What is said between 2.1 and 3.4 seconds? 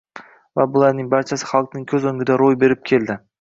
o‘ngida ro‘y berib keldi.